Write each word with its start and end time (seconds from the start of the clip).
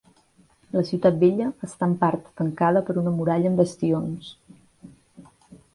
La 0.75 0.81
ciutat 0.91 1.19
vella 1.23 1.49
està 1.69 1.89
en 1.91 1.95
part 2.05 2.33
tancada 2.41 2.83
per 2.89 2.97
una 3.03 3.15
muralla 3.19 3.53
amb 3.53 3.63
bastions. 3.65 4.35